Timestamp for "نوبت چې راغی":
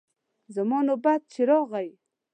0.87-1.89